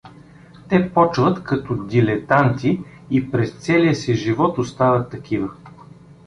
Те 0.69 0.93
почват 0.93 1.43
като 1.43 1.75
дилетанти 1.75 2.81
и 3.09 3.31
през, 3.31 3.57
целия 3.57 3.95
си 3.95 4.15
живот 4.15 4.57
остават 4.57 5.09
такива. 5.11 5.49